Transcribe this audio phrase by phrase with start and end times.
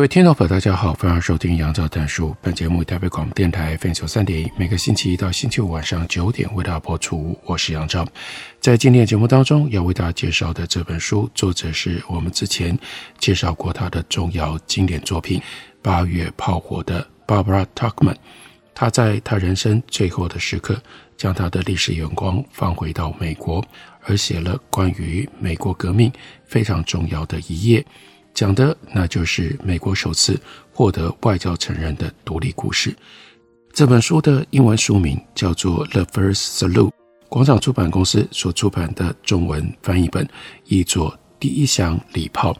[0.00, 2.34] 各位听众朋友，大家好，欢迎收听杨照谈书。
[2.40, 7.38] 本节目台北广播电台 FM 三点一，每个星期一到星期五晚上九点为大家播出。
[7.44, 8.08] 我是杨照，
[8.62, 12.78] 在今天的节目当中要为大家介绍的这本书，作者是我们之前
[13.18, 15.38] 介绍过他的重要经典作品
[15.82, 18.16] 《八月炮火》的 Barbara Tuchman。
[18.74, 20.82] 他在他人生最后的时刻，
[21.18, 23.62] 将他的历史眼光放回到美国，
[24.06, 26.10] 而写了关于美国革命
[26.46, 27.84] 非常重要的一页。
[28.40, 30.40] 讲的那就是美国首次
[30.72, 32.96] 获得外交承认的独立故事。
[33.70, 36.88] 这本书的英文书名叫做《The First Salute》，
[37.28, 40.26] 广场出版公司所出版的中文翻译本
[40.64, 42.54] 译作《第一响礼炮》。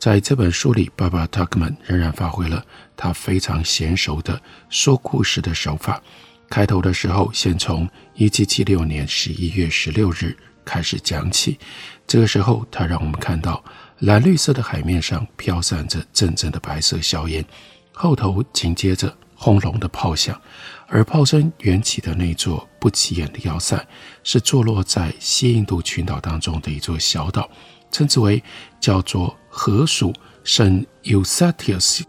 [0.00, 6.02] 在这本书里爸爸 Tuckman 仍然发挥了他非常娴熟的说故事的手法。
[6.48, 11.56] 开头的时候，先从1776年11月16日开始讲起。
[12.04, 13.62] 这个时候，他让我们看到。
[14.00, 17.44] 蓝绿色的海面上飘散着阵阵的白色硝烟，
[17.92, 20.40] 后头紧接着轰隆的炮响，
[20.86, 23.86] 而炮声缘起的那座不起眼的要塞，
[24.24, 27.48] 是坐落在西印度群岛当中的一座小岛，
[27.90, 28.42] 称之为
[28.80, 32.02] 叫做荷属圣尤萨提斯，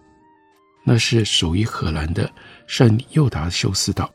[0.86, 2.31] 那是属于荷兰的
[2.67, 4.09] 圣尤达修斯岛。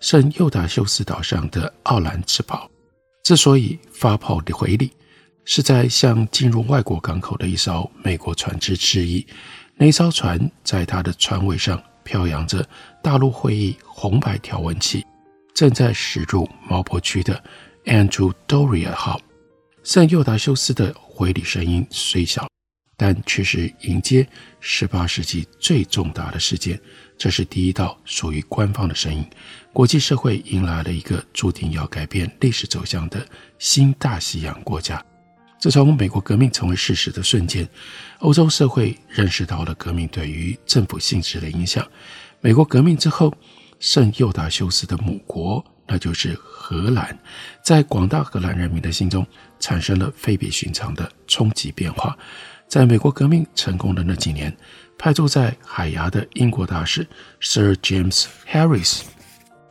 [0.00, 2.70] 圣尤达修斯岛上的奥兰治堡
[3.22, 4.90] 之所以发炮的回礼。
[5.44, 9.26] 是在向进入外国港口的一艘美国船只致意。
[9.76, 12.68] 那艘船在它的船尾上飘扬着
[13.02, 15.04] 大陆会议红白条纹旗，
[15.54, 17.42] 正在驶入毛坡区的
[17.84, 19.20] Andrew Doria 号。
[19.82, 22.46] 圣尤达修斯的回礼声音虽小，
[22.96, 24.28] 但却是迎接
[24.62, 26.78] 18世纪最重大的事件。
[27.16, 29.24] 这是第一道属于官方的声音。
[29.72, 33.26] 国际社会迎来了一个注定要改变历史走向的
[33.58, 35.02] 新大西洋国家。
[35.60, 37.68] 自从美国革命成为事实的瞬间，
[38.20, 41.86] 欧洲社会认识到了革命对于政府性质的影响。
[42.40, 43.30] 美国革命之后，
[43.78, 47.16] 圣尤达修斯的母国，那就是荷兰，
[47.62, 49.26] 在广大荷兰人民的心中
[49.58, 52.16] 产生了非比寻常的冲击变化。
[52.66, 54.56] 在美国革命成功的那几年，
[54.96, 57.06] 派驻在海牙的英国大使
[57.38, 59.02] Sir James Harris，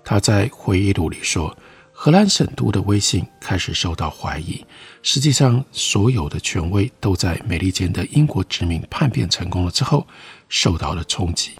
[0.06, 1.58] 他在回忆录里说。
[2.02, 4.64] 荷兰首都的威信开始受到怀疑。
[5.02, 10.06] 实际上，所有的权威都在美利坚的英国殖民叛变成功了之后
[10.50, 11.52] 受到了冲击。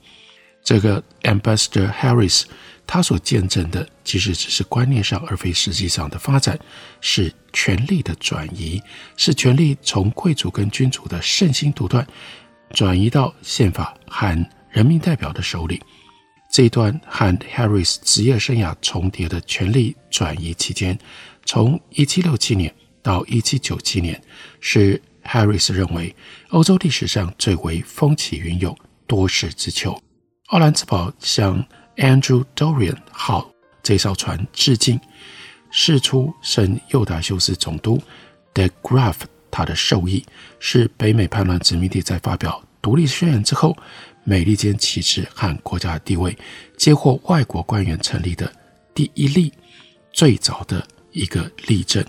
[0.64, 2.44] 这个 Ambassador Harris，
[2.86, 6.60] 他所见证的其实只是观念上而非实际上的发展，
[7.00, 8.82] 是权力的转移，
[9.16, 12.06] 是权力从贵族跟君主的圣心独断
[12.72, 15.82] 转移到宪法和人民代表的手里。
[16.52, 20.98] 这一段和 Harris 职业生涯重叠的权力转移期间，
[21.46, 24.22] 从1767年到1797年，
[24.60, 26.16] 是 Harris 认为
[26.50, 28.78] 欧洲历史上最为风起云涌、
[29.08, 29.98] 多事之秋。
[30.48, 31.64] 奥兰治堡向
[31.98, 33.52] Andrew Dorian 号
[33.84, 35.00] 这艘船致敬，
[35.72, 38.02] 释出圣尤达修斯总督
[38.54, 39.16] de Graaf
[39.52, 40.26] 他的授意，
[40.60, 43.78] 是北美叛乱殖民地在发表独立宣言之后。
[44.26, 46.38] 美利坚旗帜和国家地位，
[46.78, 48.52] 接获外国官员成立的
[48.94, 49.52] 第一例、
[50.14, 52.06] 最早的一个例证。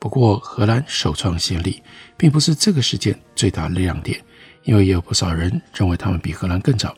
[0.00, 1.82] 不过，荷兰首创先例，
[2.16, 4.18] 并不是这个事件最大的亮点，
[4.64, 6.96] 因为也有不少人认为他们比荷兰更早。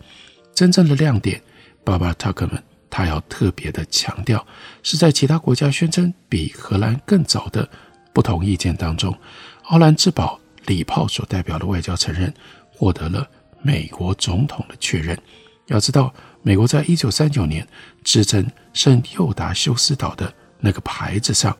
[0.55, 1.43] 真正的亮点
[1.85, 4.47] ，Barbara Tuchman 他要特别的强调，
[4.85, 7.69] 是在其他国家宣称比荷兰更早的
[8.13, 9.13] 不同意见当中，
[9.65, 12.33] 奥兰治堡礼炮所代表的外交承认
[12.71, 13.29] 获得了。
[13.63, 15.19] 美国总统的确认。
[15.67, 17.67] 要知道，美国在一九三九年
[18.05, 21.57] 支撑圣幼达修斯岛的那个牌子上，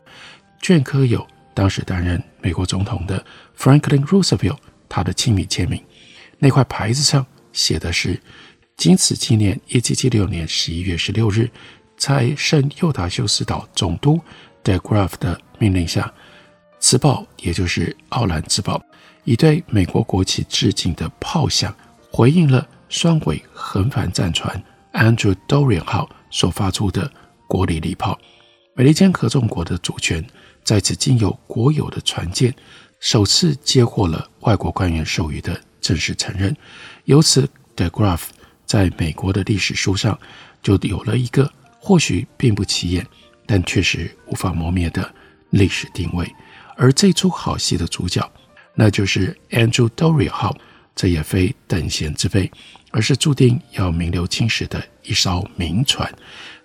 [0.63, 3.23] 镌刻有当时担任美国总统的
[3.57, 4.55] Franklin Roosevelt
[4.87, 5.83] 他的亲笔签名。
[6.39, 8.17] 那块牌子上写的是
[8.77, 11.51] ：“谨此纪念一七七六年十一月十六日，
[11.97, 14.17] 在圣尤达修斯岛总督
[14.63, 16.09] de Graaf 的命令下，
[16.79, 18.81] 此报也就是奥兰治堡，
[19.25, 21.75] 以对美国国旗致敬的炮响。”
[22.09, 24.63] 回应了双桅横帆战船
[24.93, 27.11] Andrew Dorian 号所发出的
[27.47, 28.17] 国礼礼炮，
[28.75, 30.23] 美利坚合众国的主权
[30.63, 32.53] 在此经由国有的船舰
[32.99, 36.55] 首次接获了外国官员授予的正式承认，
[37.05, 38.21] 由此 de Graaf
[38.65, 40.17] 在美国的历史书上
[40.61, 43.05] 就有了一个或许并不起眼，
[43.45, 45.13] 但确实无法磨灭的
[45.49, 46.25] 历史定位。
[46.75, 48.31] 而这出好戏的主角，
[48.73, 50.57] 那就是 Andrew Doria 号，
[50.95, 52.49] 这也非等闲之辈，
[52.91, 56.09] 而是注定要名留青史的一艘名船。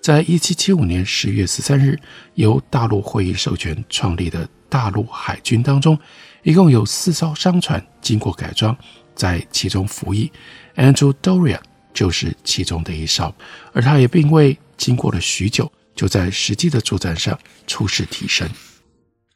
[0.09, 2.01] 在一七七五年十月十三日，
[2.33, 5.99] 由大陆会议授权创立的大陆海军当中。
[6.43, 8.75] 一共有四艘商船经过改装，
[9.15, 10.33] 在其中服役。
[10.77, 11.59] Andrew Doria
[11.93, 13.35] 就是其中的一艘，
[13.75, 18.51] 而他也并未经过了许久，就在实际的作战上出示替身。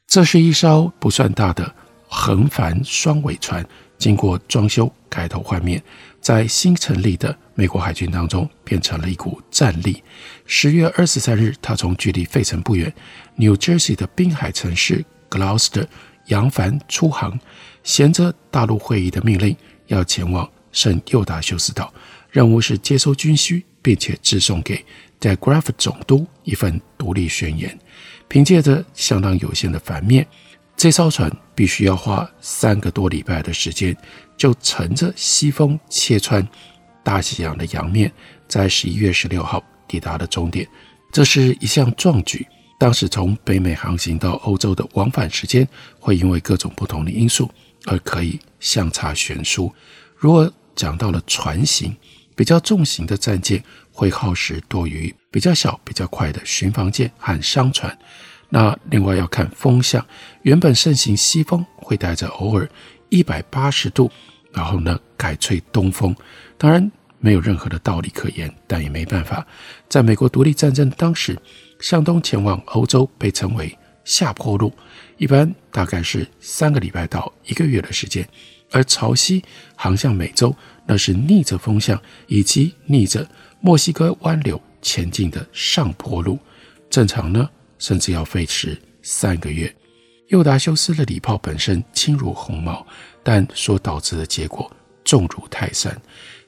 [0.07, 1.71] 这是一艘不算大的
[2.07, 3.63] 横帆双尾船，
[3.97, 5.81] 经过装修改头换面，
[6.21, 10.03] 在新成立的美国海军当中变成了一股战力。
[10.45, 12.93] 十月二十三日，他从距离费城不远
[13.35, 15.87] New Jersey 的滨海城市 Gloucester。
[16.27, 17.37] 扬帆出航，
[17.83, 19.53] 衔着大陆会议的命令，
[19.87, 21.93] 要前往圣犹达休斯岛。
[22.31, 24.85] 任务是接收军需，并且致送给
[25.19, 27.77] de Graaf 总督一份独立宣言。
[28.29, 30.25] 凭借着相当有限的帆面，
[30.77, 33.95] 这艘船必须要花三个多礼拜的时间，
[34.37, 36.47] 就乘着西风切穿
[37.03, 38.11] 大西洋的洋面，
[38.47, 40.67] 在十一月十六号抵达了终点。
[41.11, 42.45] 这是一项壮举。
[42.79, 45.65] 当时从北美航行到欧洲的往返时间，
[45.99, 47.49] 会因为各种不同的因素
[47.85, 49.73] 而可以相差悬殊。
[50.17, 51.95] 如果讲到了船型，
[52.35, 57.97] 比较重型的战舰会耗时多于比较小、比较快的巡防舰和商船。
[58.55, 60.05] 那另外要看风向，
[60.43, 62.69] 原本盛行西风，会带着偶尔
[63.09, 64.11] 一百八十度，
[64.51, 66.15] 然后呢改吹东风。
[66.55, 69.43] 当然没有任何的道理可言，但也没办法。
[69.89, 71.35] 在美国独立战争当时。
[71.79, 74.71] 向东前往欧洲被称为下坡路，
[75.17, 78.23] 一般大概是三个礼拜到一个月的时间；
[78.71, 79.43] 而朝西
[79.75, 80.55] 航向美洲，
[80.85, 83.27] 那是逆着风向以及逆着
[83.59, 86.39] 墨西哥湾流前进的上坡路，
[86.89, 87.49] 正常呢，
[87.83, 89.73] 甚至要费时三个月。
[90.29, 92.87] 幼达修斯的礼炮本身轻如鸿毛，
[93.21, 94.71] 但所导致的结果
[95.03, 96.01] 重如泰山。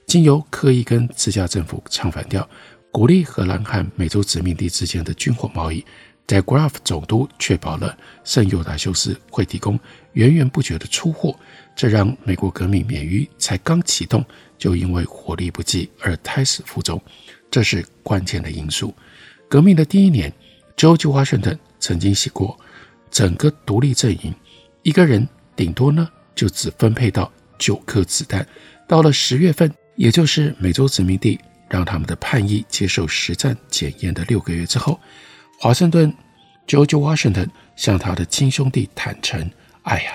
[0.07, 2.47] 经由刻意跟自家政府唱反调。
[2.89, 5.83] 鼓励荷兰和美洲殖民地之间的军火贸易
[6.25, 9.77] 在 Graf 总督确保了圣幼达修斯会提供
[10.13, 11.38] 源源不绝的出货，
[11.75, 14.23] 这让美国革命免于才刚启动
[14.57, 17.01] 就因为火力不济而胎死腹中，
[17.51, 18.95] 这是关键的因素。
[19.49, 20.33] 革命的第一年
[20.77, 22.57] ，George Washington 曾经写过，
[23.10, 24.33] 整个独立阵营
[24.83, 28.48] 一个人顶多呢就只分配到九颗子弹，
[28.88, 31.39] 到了十月份，也就是美洲殖民地。
[31.68, 35.00] 让他们的叛意接受实战检验的六个月之后，
[35.60, 36.13] 华盛顿
[36.68, 39.50] George Washington 向他的亲兄弟坦诚
[39.81, 40.12] ：“哎呀，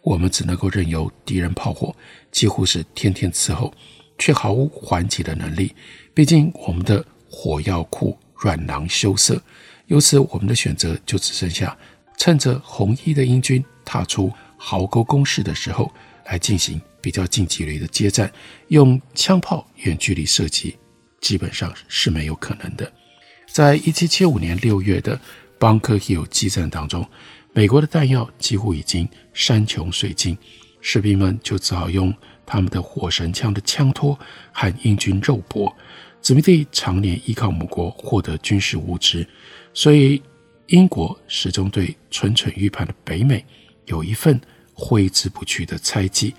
[0.00, 1.94] 我们只能够任由敌人炮火
[2.32, 3.72] 几乎是天天伺候，
[4.18, 5.74] 却毫无还击的能力。
[6.14, 9.40] 毕竟我们的火药库软囊羞涩，
[9.86, 11.76] 由此我们的选择就只剩下
[12.16, 15.92] 趁着红衣的英军踏出壕沟工事的时候，
[16.26, 18.32] 来进行比较近距离的接战，
[18.68, 20.76] 用枪炮远距离射击。”
[21.20, 22.92] 基本上是没有可能的。
[23.50, 25.18] 在一七七五年六月的
[25.58, 27.06] Bunker Hill 激战当中，
[27.54, 30.36] 美国的弹药几乎已经山穷水尽，
[30.82, 32.12] 士兵们就只好用
[32.44, 34.18] 他们的火绳枪的枪托
[34.52, 35.74] 和英军肉搏。
[36.20, 39.26] 殖民地常年依靠母国获得军事物资，
[39.74, 40.22] 所以
[40.68, 43.44] 英国始终对蠢蠢欲败的北美
[43.84, 44.40] 有一份
[44.72, 46.32] 挥之不去的猜忌，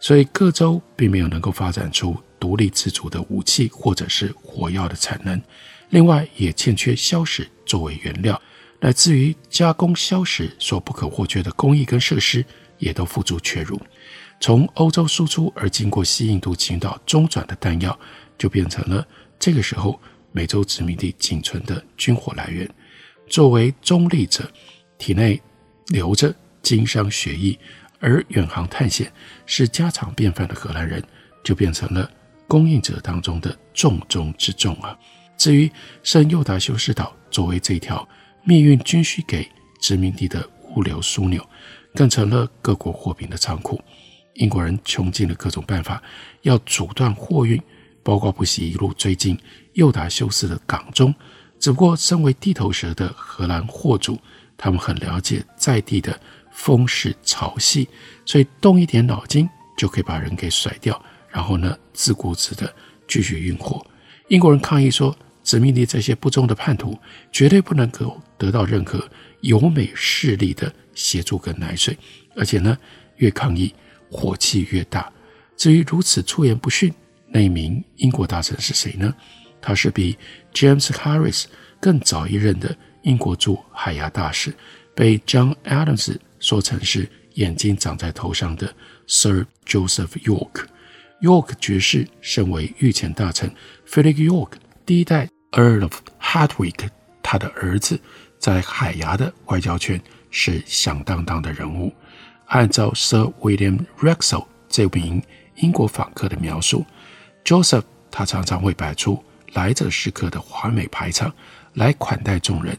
[0.00, 2.16] 所以各州并没有能够发展出。
[2.38, 5.40] 独立自主的武器或者是火药的产能，
[5.88, 8.40] 另外也欠缺硝石作为原料，
[8.78, 12.44] 乃至于加工硝石所不可或缺的工艺跟设施
[12.78, 13.80] 也都付诸阙如。
[14.38, 17.98] 从欧洲输出而经过西印度群岛中转的弹药，
[18.36, 19.04] 就变成了
[19.38, 19.98] 这个时候
[20.36, 22.68] 美洲殖民地仅存的军火来源。
[23.26, 24.46] 作为中立者，
[24.98, 25.40] 体内
[25.86, 27.58] 流着经商血液，
[28.00, 29.10] 而远航探险
[29.46, 31.02] 是家常便饭的荷兰人，
[31.42, 32.10] 就变成了。
[32.46, 34.96] 供应者当中的重中之重啊！
[35.38, 38.06] 至于圣犹达修斯岛作为这条
[38.44, 39.50] 命运均需给
[39.80, 41.44] 殖民地的物流枢纽，
[41.94, 43.80] 更成了各国货品的仓库。
[44.34, 46.00] 英国人穷尽了各种办法，
[46.42, 47.60] 要阻断货运，
[48.06, 49.36] 包括不惜一路追进
[49.72, 51.12] 犹达休斯的港中。
[51.58, 54.16] 只不过，身为地头蛇的荷兰货主，
[54.56, 56.16] 他们很了解在地的
[56.52, 57.84] 风势潮汐，
[58.24, 61.02] 所以动一点脑筋就可以把人给甩掉。
[61.28, 62.72] 然后呢，自顾自的
[63.08, 63.84] 继续运货。
[64.28, 66.96] 英国人抗议说，殖民地这些不忠的叛徒
[67.32, 69.02] 绝对不能够得到任何
[69.40, 71.98] 由美势力的协助跟奶水，
[72.36, 72.78] 而且呢，
[73.16, 73.74] 越抗议
[74.08, 75.12] 火气越大。
[75.56, 76.92] 至于如此出言不逊，
[77.36, 79.14] 那一名英国大臣是谁呢？
[79.60, 80.16] 他是比
[80.54, 81.44] James Harris
[81.78, 84.54] 更早一任的英国驻海牙大使，
[84.94, 88.74] 被 John Adams 说成是眼睛长在头上的
[89.06, 90.64] Sir Joseph York。
[91.20, 93.52] York 爵士身为御前大臣
[93.86, 94.52] ，Philip York
[94.86, 96.88] 第一代 Earl of Hardwick，
[97.22, 98.00] 他的儿子
[98.38, 100.00] 在海牙的外交圈
[100.30, 101.92] 是响当当的人物。
[102.46, 105.22] 按照 Sir William Wraxall 这名
[105.56, 106.86] 英国访客的描述
[107.46, 109.22] ，Joseph 他常常会摆出
[109.52, 111.32] 来者是客的华美排场
[111.74, 112.76] 来款待众人，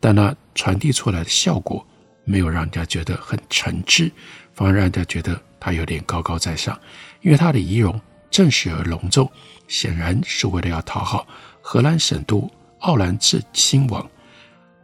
[0.00, 1.86] 但那传递出来的效果
[2.24, 4.10] 没有让人家觉得很诚挚，
[4.52, 6.76] 反而让人家觉得他有点高高在上，
[7.22, 7.98] 因为他的仪容
[8.28, 9.30] 正式而隆重，
[9.68, 11.24] 显然是为了要讨好
[11.62, 14.04] 荷兰省都奥兰治亲王。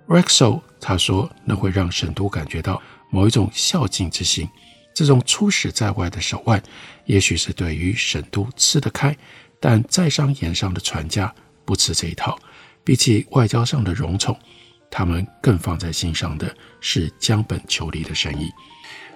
[0.07, 4.49] Wraxall 他说，那会让省都感觉到某一种孝敬之心。
[4.95, 6.63] 这种出使在外的手腕，
[7.05, 9.15] 也许是对于沈都吃得开，
[9.61, 11.35] 但在商言商的船家
[11.65, 12.39] 不吃这一套。
[12.85, 14.39] 比起外交上的荣宠，
[14.91, 18.49] 他们更放在心上的是将本求利的生意。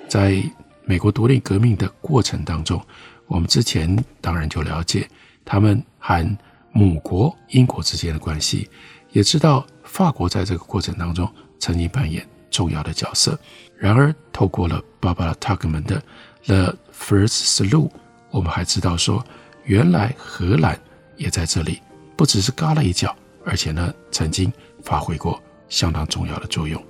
[0.09, 0.43] 在
[0.85, 2.85] 美国独立革命的过程当中，
[3.27, 5.09] 我们之前当然就了解
[5.45, 6.39] 他们和
[6.73, 8.69] 母国英国之间的关系，
[9.13, 11.31] 也知道法国在这个过程当中
[11.61, 12.27] 曾经扮演
[12.59, 13.39] 重要的角色。
[13.77, 16.03] 然而，透过了 Barbara Tuchman 的
[16.47, 17.89] 《The First Slu》，
[18.33, 19.25] 我们还知道说，
[19.63, 20.77] 原来荷兰
[21.17, 21.81] 也在这里，
[22.17, 26.85] 不只是嘎了一脚，而且呢，曾经发挥过相当重要的作用。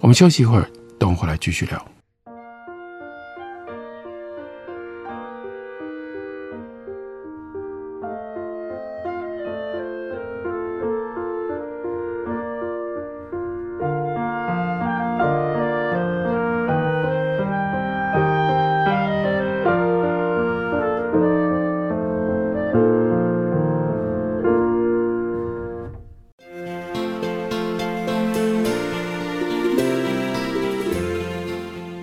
[0.00, 0.66] 我们休息一会儿，
[0.98, 1.93] 等会儿来继续聊。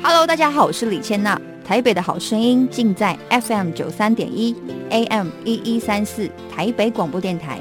[0.02, 1.38] Hello，大家好，我是李千娜。
[1.66, 4.56] 台北的好声音尽在 FM 九三点一
[4.90, 7.60] ，AM 一一三四，台北广播电台。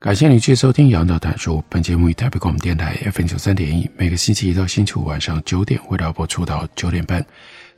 [0.00, 1.56] 感谢你继续收听《杨照谈书》。
[1.68, 7.26] 本节目以台北广播电台 FM 九三点一，每个星期一到星期五晚上九点为大家播出到九点半。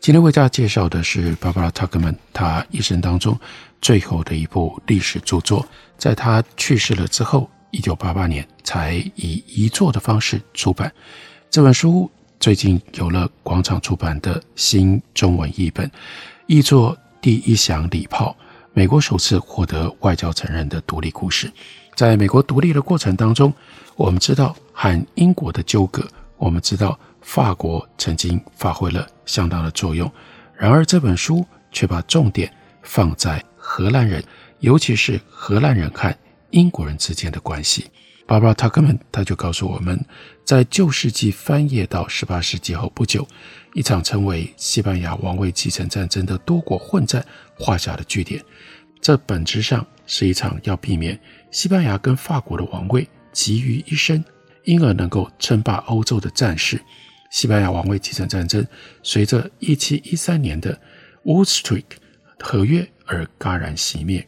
[0.01, 3.41] 今天为大家介绍的是 Barbara Tuchman，她一生当中
[3.81, 10.93] 最后的一部历史著作，在她去世了之后，一九八八年才以遗作的方式出版。
[11.49, 15.91] 这本书最近有了广场出版的新中文译本，
[16.47, 18.37] 译作《第一响礼炮》，
[18.75, 21.51] 美国首次获得外交承认的独立故事。
[22.01, 23.53] 在美国独立的过程当中，
[23.95, 26.03] 我们知道和英国的纠葛，
[26.39, 30.11] 我们知道法国曾经发挥了相当的作用。
[30.57, 32.51] 然而这本书却把重点
[32.83, 34.25] 放在荷兰人，
[34.61, 36.11] 尤其是荷兰人和
[36.53, 37.91] 英国人之间的关系。
[38.27, 40.03] Barbara Tuchman 他就告诉我们，
[40.43, 43.29] 在旧世纪翻页到十八世纪后不久，
[43.75, 47.23] 一场称为西班牙王位继承战争的多国混战
[47.59, 48.43] 画下了句点。
[49.03, 51.17] 这本质上是一场要避免
[51.53, 54.25] 西班牙跟法国的王位集于一身，
[54.65, 56.83] 因而能够称霸欧洲的战事。
[57.31, 58.67] 西班牙王位继承战争
[59.05, 60.77] 随着1713年的
[61.25, 61.81] Wooster
[62.41, 64.27] 和约而戛然熄灭。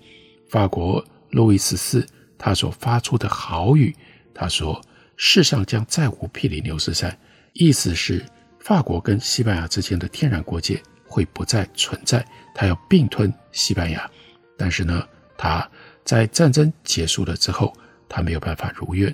[0.48, 2.06] 法国路易十四
[2.38, 3.92] 他所发出的豪语，
[4.32, 4.80] 他说
[5.18, 7.18] ：“世上将再无庇里牛斯山”，
[7.54, 8.24] 意思是
[8.60, 12.24] 法国跟西班牙之间的天然国界会不再存在，
[12.54, 14.08] 他要并吞西班牙。
[14.56, 15.04] 但是呢，
[15.42, 15.68] 他
[16.04, 17.76] 在战争结束了之后，
[18.08, 19.12] 他没有办法如愿。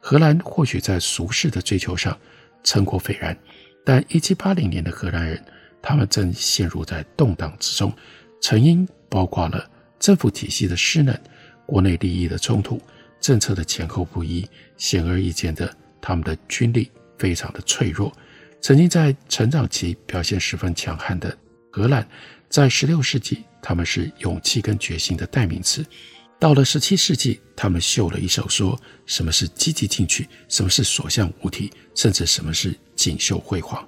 [0.00, 2.18] 荷兰或许在俗世的追求上
[2.64, 3.36] 成果斐然，
[3.84, 5.44] 但1780年的荷兰人，
[5.82, 7.92] 他们正陷入在动荡之中，
[8.40, 11.14] 成因包括了政府体系的失能、
[11.66, 12.80] 国内利益的冲突、
[13.20, 18.10] 政策的前后不一，显而易见的，他们的军力非常的脆弱。
[18.62, 21.36] 曾经在成长期表现十分强悍的
[21.70, 22.08] 荷兰，
[22.48, 23.44] 在16世纪。
[23.68, 25.84] 他们是勇气跟决心的代名词，
[26.38, 33.84] 到了十七世纪，他们秀了一手，说什么是积极进取，什么是所向无敌，甚至什么是锦绣辉煌。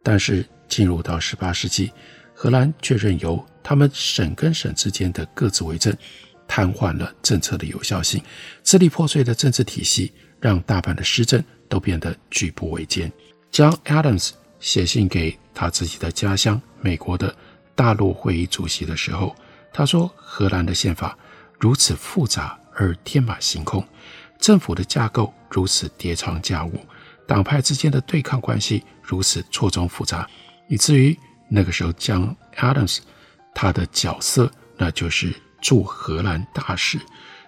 [0.00, 1.90] 但是进入到十八世纪，
[2.34, 5.92] 荷兰却任由他们省跟省之间的各自为政，
[6.46, 8.22] 瘫痪了政策的有效性。
[8.62, 13.12] 支离破碎的政治体系让大半的施政都变得举步维艰。
[13.50, 14.30] John Adams
[14.60, 17.34] 写信给他自己的家乡美国的
[17.76, 19.36] 大陆会议主席的时候，
[19.72, 21.16] 他说：“荷兰的宪法
[21.60, 23.86] 如此复杂而天马行空，
[24.40, 26.72] 政府的架构如此叠床架屋。”
[27.28, 30.28] 党派之间的对抗关系如此错综复杂，
[30.68, 31.16] 以至于
[31.48, 33.00] 那个时候将 Adams
[33.54, 36.98] 他的角色那就是驻荷兰大使。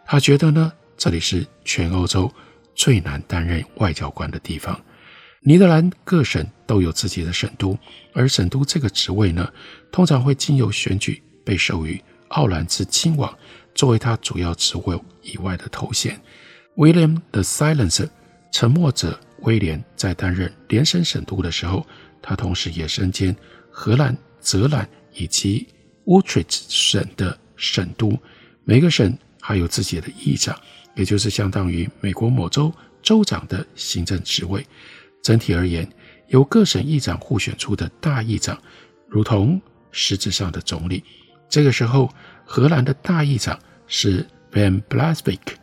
[0.04, 2.32] 他觉得呢，这里是全欧洲
[2.74, 4.78] 最难担任外交官的地方。
[5.40, 7.78] 尼德兰各省都有自己的省都，
[8.12, 9.50] 而省都这个职位呢，
[9.90, 13.36] 通常会经由选举被授予奥兰兹亲王
[13.74, 16.20] 作为他主要职位以外的头衔。
[16.76, 18.08] William the Silence，
[18.52, 19.18] 沉默者。
[19.42, 21.86] 威廉在担任联省省都的时候，
[22.20, 23.36] 他同时也身兼
[23.70, 25.64] 荷兰、泽兰以及
[26.06, 28.18] 乌特里省的省都。
[28.64, 30.58] 每个省还有自己的议长，
[30.96, 34.66] 也就是相当于美国某州州长的行政职位。
[35.28, 35.86] 整体而言，
[36.28, 38.58] 由各省议长互选出的大议长，
[39.06, 41.04] 如同实质上的总理。
[41.50, 42.10] 这个时候，
[42.46, 45.56] 荷兰的大议长是 Van Blaswick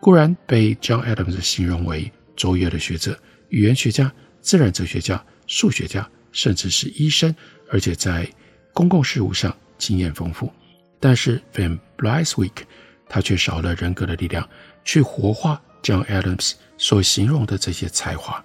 [0.00, 2.12] 固然被 John Adams 形容为。
[2.36, 7.34] 卓越的学者、语言学家、自然哲学家、数学家，甚至是医生，
[7.70, 8.28] 而且在
[8.72, 10.52] 公共事务上经验丰富。
[11.00, 12.62] 但是 Van Blaswick，
[13.08, 14.48] 他却少了人格的力量，
[14.84, 18.44] 去活化 John Adams 所形容的这些才华。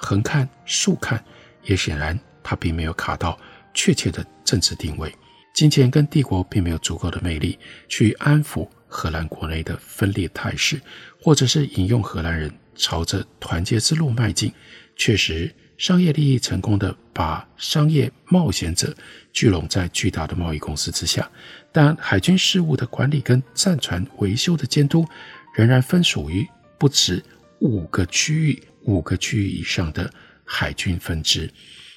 [0.00, 1.22] 横看竖看，
[1.64, 3.38] 也显然他并没有卡到
[3.74, 5.14] 确切的政治定位。
[5.54, 7.58] 金钱跟帝国并没有足够的魅力
[7.88, 10.80] 去安抚荷兰国内的分裂态势，
[11.20, 12.50] 或者是引用荷兰人。
[12.76, 14.50] 朝着团结之路迈进，
[14.96, 18.94] 确实，商业利益成功的把商业冒险者
[19.34, 21.30] 聚拢在巨大的贸易公司之下，
[21.72, 25.06] 但海军事务的管理跟战船维修的监督，
[25.54, 27.22] 仍然分属于不止
[27.58, 30.10] 五个区域、五个区域以上的
[30.44, 31.50] 海军分支。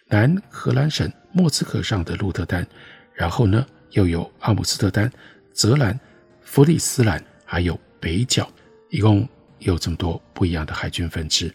[0.07, 2.65] 南荷兰省莫斯科上的鹿特丹，
[3.13, 5.11] 然后呢，又有阿姆斯特丹、
[5.53, 5.99] 泽兰、
[6.41, 8.51] 弗里斯兰，还有北角，
[8.89, 9.27] 一共。
[9.59, 11.49] 有这么多不一样的海军分支，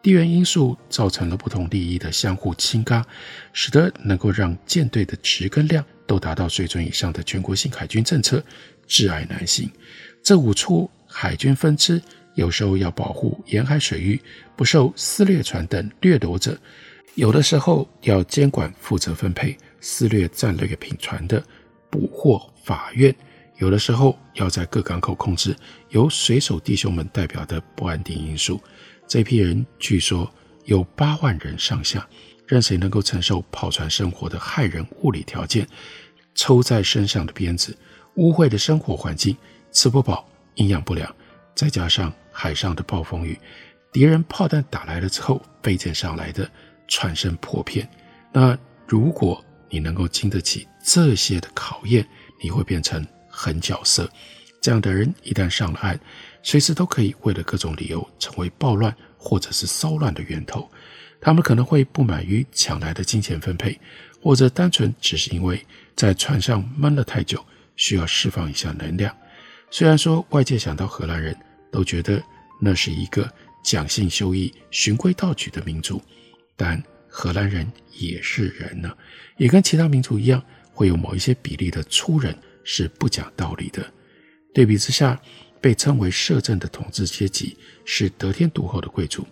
[0.00, 3.04] 地缘因素造成了不同利益的相互倾轧，
[3.52, 8.40] 使得能够让舰队的质跟量都达到水准以上的全国性海军政策
[8.86, 9.68] 窒碍难行。
[10.22, 12.00] 这五处海军分支
[12.40, 14.18] 有时候要保护沿海水域
[14.56, 16.58] 不受撕掠船等掠夺者，
[17.14, 21.44] 有的时候要监管负责分配撕掠战略品船的
[21.90, 23.14] 捕获法院。
[23.58, 25.54] 有的时候要在各港口控制
[25.90, 28.58] 由水手弟兄们代表的不安定因素，
[29.06, 30.26] 这批人据说
[30.64, 32.08] 有八万人上下，
[32.46, 35.68] 任谁能够承受跑船生活的骇人物理条件、
[36.34, 37.76] 抽在身上的鞭子、
[38.14, 39.36] 污秽的生活环境、
[39.72, 41.14] 吃不饱、营养不良，
[41.54, 43.38] 再加上海上的暴风雨，
[43.92, 46.50] 敌人炮弹打来了之后，飞舰上来的
[46.88, 47.86] 船身破片。
[48.32, 52.06] 那如果你能够经得起这些的考验，
[52.42, 53.06] 你会变成。
[53.32, 54.10] 狠角色，
[54.60, 55.98] 这样的人一旦上了岸，
[56.42, 60.68] 随时都可以为了各种理由成为暴乱或者是骚乱的源头。
[61.20, 63.78] 他们可能会不满于抢来的金钱分配，
[64.20, 67.42] 或者单纯只是因为在船上闷了太久，
[67.76, 69.16] 需要释放一下能量。
[69.70, 71.34] 虽然说外界想到荷兰人
[71.70, 72.22] 都觉得
[72.60, 73.32] 那是一个
[73.64, 76.00] 讲信修义、循规蹈矩的民族，
[76.56, 78.96] 但荷兰人也是人呢，
[79.36, 82.36] 也跟其他民族一样，会有某一些比例的粗人。
[82.62, 83.82] 是不讲道理的。
[84.52, 85.18] 对比之下，
[85.62, 87.56] 被称为摄政的统治阶级
[87.86, 89.26] 是得天独厚的贵族。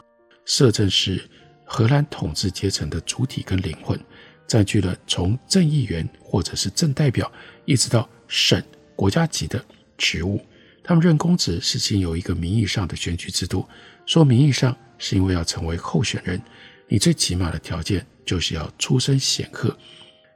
[0.46, 1.22] 摄政是
[1.64, 4.01] 荷兰统治阶层的主体跟灵魂，
[4.46, 7.31] 占据了从正议员或者是正代表，
[7.66, 8.61] 一直到省
[8.96, 9.62] 国家级的
[9.98, 10.40] 职务。
[10.88, 13.68] 他们任公职是经由一个名义上的选举制度。
[14.07, 16.40] 说名义上，是因为要成为候选人，
[16.87, 19.77] 你最起码的条件就是要出身显赫。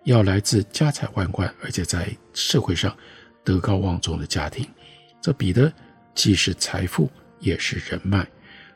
[0.04, 2.94] 要来自家财万贯，而且在社会上
[3.42, 4.68] 德高望重的家庭，
[5.22, 5.72] 这比的
[6.14, 7.10] 既是财富，
[7.40, 8.28] 也是人脉。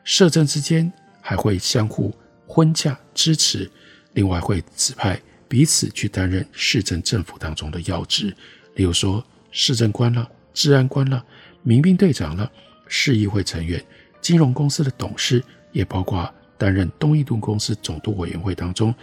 [0.03, 2.11] 社政之间还会相互
[2.47, 3.69] 婚嫁支持，
[4.13, 8.35] 另外会指派彼此去担任市政政府当中的要职，
[8.73, 11.23] 例如说市政官了、治安官了、
[11.67, 12.49] 民兵队长了、
[12.87, 13.83] 市议会成员、
[14.21, 18.95] 金融公司的董事，也包括担任东印度公司总督委员会当中，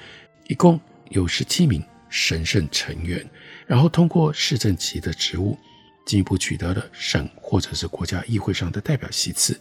[0.48, 1.84] 一共有十七名。
[2.08, 3.28] 神圣成员，
[3.66, 5.58] 然后通过市政级的职务，
[6.06, 9.60] 进一步取得了省或者是国家议会上的代表席次。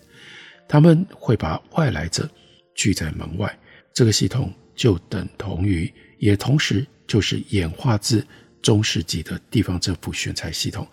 [0.68, 2.30] 他们会把外来者
[2.76, 3.58] 拒在门外，
[3.92, 8.24] 这个系统就等同于，也同时就是演化自
[8.62, 10.88] 中世纪的地方政府选才系统。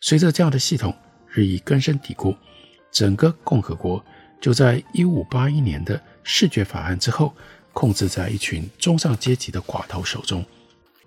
[0.00, 0.96] 随着这样的系统
[1.32, 2.36] 日益根深蒂固，
[2.90, 4.04] 整个共和国
[4.40, 7.34] 就在一五八一年的视觉法案之后，
[7.72, 10.44] 控制在一群中上阶级的寡头手中。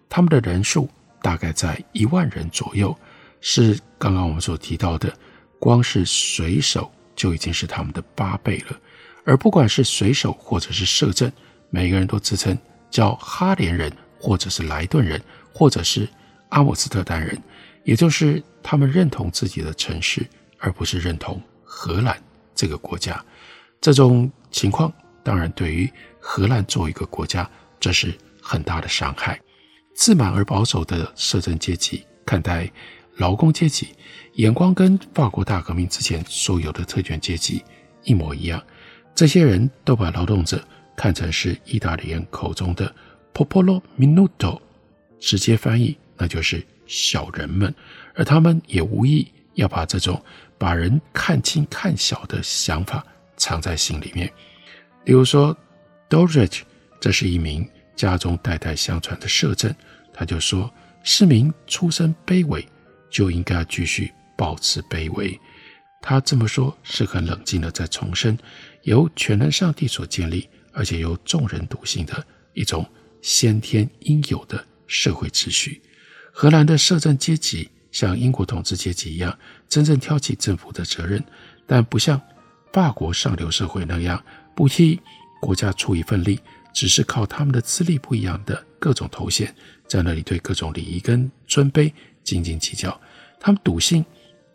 [0.09, 0.89] 他们的人数
[1.21, 2.95] 大概在一万人左右，
[3.39, 5.15] 是刚刚我们所提到的，
[5.59, 8.79] 光是水手就已经是他们的八倍了。
[9.25, 11.31] 而不管是水手或者是摄政，
[11.69, 12.57] 每个人都自称
[12.89, 15.21] 叫哈连人，或者是莱顿人，
[15.53, 16.07] 或者是
[16.49, 17.37] 阿姆斯特丹人，
[17.85, 22.21] 也就是他们认同自己的城市，而不是认同荷兰
[22.53, 23.23] 这个国家。
[23.79, 24.91] 这种情况
[25.23, 29.39] 当然对于荷兰作为一个国家，这是很大的伤害。
[29.93, 32.69] 自满而保守的社政阶级看待
[33.17, 33.89] 劳工阶级，
[34.33, 37.63] 眼光跟法国大革命之前所有的特权阶级
[38.03, 38.61] 一模一样。
[39.13, 40.61] 这些人都把劳动者
[40.97, 42.93] 看成是意大利人口中的
[43.33, 44.59] “popolo minuto”，
[45.19, 47.73] 直接翻译那就是小人们，
[48.13, 50.23] 而他们也无意要把这种
[50.57, 53.05] 把人看轻看小的想法
[53.37, 54.27] 藏在心里面。
[55.05, 55.55] 例如说
[56.09, 56.61] ，Dolridge，
[56.99, 57.67] 这是一名。
[57.95, 59.73] 家中代代相传的摄政，
[60.13, 60.69] 他就说：
[61.01, 62.67] 市民出身卑微，
[63.09, 65.39] 就应该继续保持卑微。
[66.01, 68.37] 他这么说是很冷静的，在重申
[68.83, 72.21] 由全能上帝所建立，而且由众人笃信的
[72.53, 72.85] 一种
[73.21, 75.81] 先天应有的社会秩序。
[76.37, 81.23] 荷兰的摄政阶级像英国统治阶级一样，真正挑起政府的责任，
[81.65, 82.21] 但不像
[82.73, 84.21] 法国上流社会那样
[84.53, 84.99] 不替
[85.41, 86.37] 国家出一份力。
[86.73, 89.55] 只是靠他们的资历不一样的各种头衔，
[89.87, 91.89] 在那里对各种礼仪跟尊卑
[92.21, 92.99] 斤斤计较。
[93.39, 94.03] 他们笃信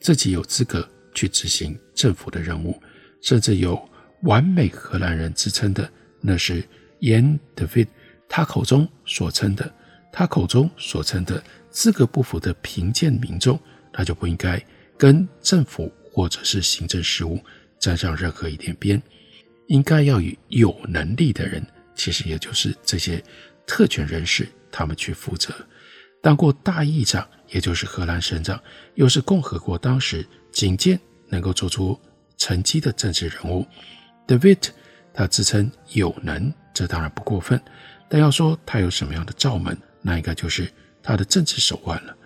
[0.01, 2.79] 自己有资格去执行政府的任务，
[3.23, 3.89] 甚至有
[4.25, 5.91] “完美荷兰人”之称的，
[6.21, 6.63] 那是
[7.01, 7.87] Jan David，
[8.29, 9.73] 他口中所称的，
[10.13, 13.59] 他口中所称的资格不符的贫贱民众，
[13.93, 14.63] 他就不应该
[14.99, 17.39] 跟政府或者是行政事务
[17.79, 19.01] 沾上任何一点边，
[19.69, 21.65] 应该要与有能力的人。
[21.95, 23.23] 其实也就是这些
[23.67, 25.55] 特权人士，他们去负责。
[26.23, 28.61] 当过大议长，也就是荷兰省长，
[28.95, 31.99] 又是共和国当时仅见能够做出
[32.37, 33.67] 成绩的政治人物。
[34.27, 34.69] De Witt，
[35.13, 37.61] 他自称有能，这当然不过分。
[38.09, 40.71] 但要说他有什么样的罩门，那应该就是
[41.03, 42.17] 他的政治手腕了。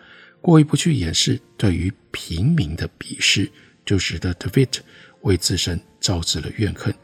[0.40, 3.50] 过意不去掩饰对于平民的鄙视，
[3.84, 4.80] 就使得 De Witt
[5.22, 6.94] 为自身招致了怨恨，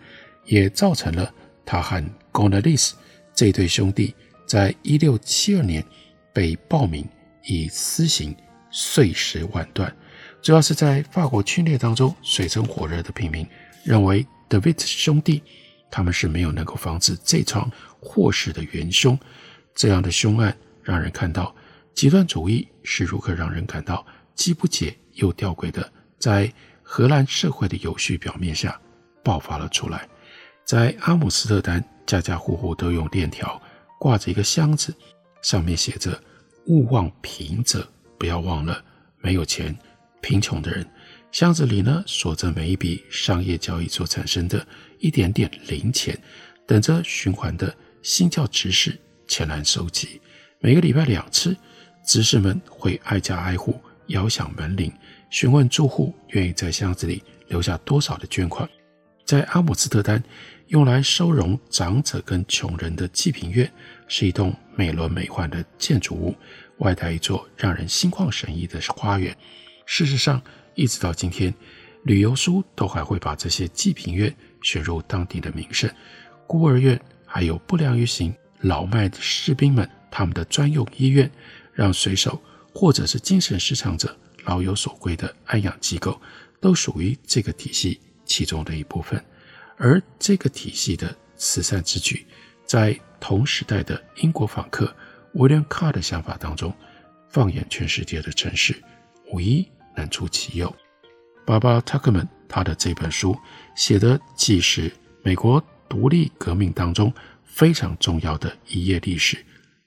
[0.45, 1.33] 也造成了。
[1.65, 2.93] 他和 Cornelis
[3.35, 5.85] 这对兄弟，在一六七二年
[6.33, 7.07] 被暴民
[7.45, 8.35] 以私刑
[8.71, 9.95] 碎尸万段。
[10.43, 13.47] 主要是在法国侵略当中，水深火热的平民
[13.85, 15.43] 认为 De Witt 兄弟
[15.91, 19.19] 他们是没有能够防止这场祸事的元凶。
[19.75, 21.55] 这样的凶案让人看到
[21.95, 28.81] 极端主义是如何让人感到既不解又吊诡的，在荷兰社会的有序表面下
[29.23, 30.09] 爆发了出来。
[30.65, 33.61] 在阿姆斯特丹，家家户户都用链条
[33.99, 34.95] 挂着一个箱子，
[35.43, 36.19] 上面写着
[36.67, 37.87] “勿忘贫者”，
[38.19, 38.83] 不要忘了
[39.19, 39.77] 没有钱、
[40.21, 40.89] 贫穷的人。
[41.33, 44.67] 箱子里呢，锁着每一笔商业交易所产生的
[44.99, 46.19] 一点点零钱，
[46.67, 48.99] 等着循环的新教执事
[49.29, 50.21] 前来收集。
[50.61, 51.57] 每个礼拜两次，
[52.05, 54.93] 执事们会挨家挨户摇响门铃，
[55.31, 58.69] 询问住户愿意在箱子里留下多少的捐款。
[59.25, 60.21] 在阿姆斯特丹，
[60.69, 63.71] 用来收容长者跟穷人的济贫院
[64.09, 66.35] 是一栋美轮美奂的建筑物，
[66.79, 69.37] 外带一座让人心旷神怡的花园。
[69.87, 70.43] 事实上，
[70.75, 71.55] 一直到今天，
[72.03, 75.89] 旅游书都还会把这些济贫院选入当地的名胜。
[76.49, 81.31] 孤儿院还有不良于行、老迈的士兵们他们的专用医院，
[81.81, 82.39] 让水手
[82.75, 84.15] 或者是精神失常者
[84.45, 86.21] 老有所归的安养机构，
[86.61, 89.25] 都属于这个体系其中的一部分。
[89.79, 92.27] 而这个体系的慈善之举，
[92.67, 94.95] 在同时代的英国访客
[95.33, 96.71] 威廉·卡的想法当中，
[97.31, 98.77] 放眼全世界的城市，
[99.33, 99.67] 无一
[99.97, 100.71] 能出其右。
[101.47, 103.35] 巴巴·塔克曼他的这本书
[103.75, 107.11] 写的既是美国独立革命当中
[107.43, 109.43] 非常重要的一页历史，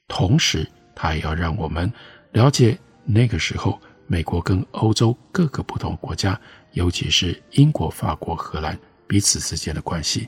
[0.07, 1.91] 同时他也要让我们
[2.31, 6.39] 了解那个时候美国跟欧洲各个不同国家，
[6.71, 8.77] 尤其是英国、法国、荷兰。
[9.05, 10.27] 彼此之间的关系，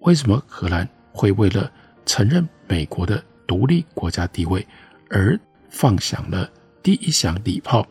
[0.00, 1.70] 为什么荷兰会为了
[2.04, 4.66] 承认美国的独立国家地位
[5.08, 6.50] 而放响了
[6.82, 7.86] 第一响礼炮？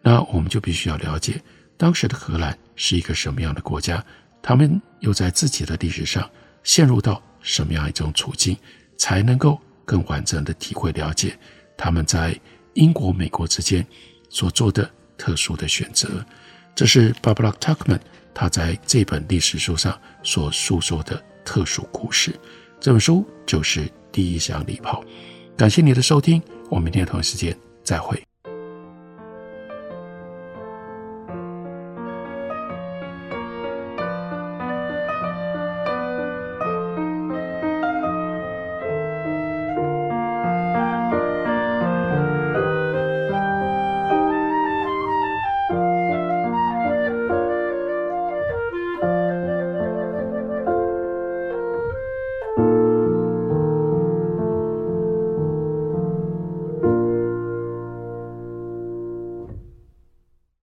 [0.00, 1.42] 那我们就必须要了解
[1.76, 4.02] 当时的荷兰是一个什么样的国家，
[4.40, 6.30] 他们又在自己的历史上
[6.62, 8.56] 陷入到什么样一种处境，
[8.96, 11.34] 才能够更完整的体会了解
[11.74, 12.38] 他们在
[12.74, 13.84] 英国、美国之间
[14.28, 16.22] 所做的特殊的选择。
[16.74, 17.98] 这是 Barbara Tuchman
[18.34, 22.38] 他在这本历史书上所诉说的特殊故事。
[22.78, 25.02] 这本书就是《第一响礼炮》。
[25.56, 28.27] 感谢你的收听，我们明天同一时间再会。